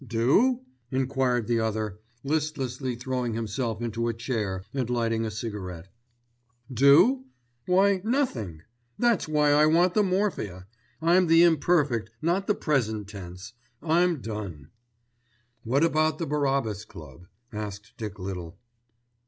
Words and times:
"Do?" 0.03 0.61
enquired 0.89 1.45
the 1.45 1.59
other, 1.59 1.99
listlessly 2.23 2.95
throwing 2.95 3.35
himself 3.35 3.83
into 3.83 4.07
a 4.07 4.15
chair 4.15 4.63
and 4.73 4.89
lighting 4.89 5.27
a 5.27 5.29
cigarette. 5.29 5.89
"Do? 6.73 7.25
Why, 7.67 8.01
nothing. 8.03 8.63
That's 8.97 9.27
why 9.27 9.51
I 9.51 9.67
want 9.67 9.93
the 9.93 10.01
morphia. 10.01 10.65
I'm 11.03 11.27
the 11.27 11.43
imperfect, 11.43 12.09
not 12.19 12.47
the 12.47 12.55
present 12.55 13.09
tense. 13.09 13.53
I'm 13.83 14.21
done." 14.21 14.71
"How 15.69 15.75
about 15.85 16.17
the 16.17 16.25
Barabbas 16.25 16.83
Club?" 16.83 17.27
asked 17.53 17.93
Dick 17.97 18.17
Little. 18.17 18.57